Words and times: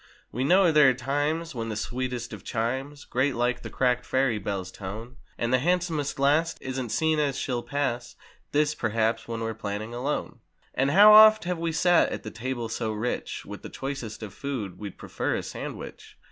We 0.31 0.43
know 0.43 0.71
there 0.71 0.89
are 0.89 0.95
times 0.95 1.53
when 1.53 1.69
the 1.69 1.75
sweetest 1.75 2.33
of 2.33 2.43
chimes 2.43 3.05
Grate 3.05 3.35
like 3.35 3.61
the 3.61 3.69
cracked 3.69 4.03
ferry 4.03 4.39
bell's 4.39 4.71
tone; 4.71 5.17
And 5.37 5.53
the 5.53 5.59
handsomest 5.59 6.17
lass 6.17 6.57
isn't 6.59 6.89
seen 6.89 7.19
as 7.19 7.37
she'll 7.37 7.61
pass 7.61 8.15
(This, 8.51 8.73
perhaps, 8.73 9.27
when 9.27 9.41
we're 9.41 9.53
planning 9.53 9.93
a 9.93 10.01
loan) 10.01 10.39
And 10.73 10.89
how 10.89 11.11
oft 11.13 11.43
have 11.43 11.59
we 11.59 11.71
sat 11.71 12.09
at 12.11 12.23
the 12.23 12.31
table 12.31 12.67
so 12.67 12.91
rich 12.91 13.45
With 13.45 13.61
the 13.61 13.69
choicest 13.69 14.23
of 14.23 14.33
food, 14.33 14.79
we'd 14.79 14.97
prefer 14.97 15.35
a 15.35 15.43
sandwich. 15.43 16.17